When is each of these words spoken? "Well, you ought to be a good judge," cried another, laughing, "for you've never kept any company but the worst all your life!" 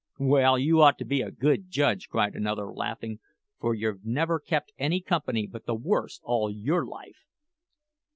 "Well, 0.17 0.57
you 0.57 0.81
ought 0.81 0.97
to 0.97 1.05
be 1.05 1.21
a 1.21 1.29
good 1.29 1.69
judge," 1.69 2.07
cried 2.09 2.35
another, 2.35 2.73
laughing, 2.73 3.19
"for 3.59 3.75
you've 3.75 4.03
never 4.03 4.39
kept 4.39 4.71
any 4.79 4.99
company 4.99 5.45
but 5.45 5.67
the 5.67 5.75
worst 5.75 6.21
all 6.23 6.49
your 6.49 6.87
life!" 6.87 7.27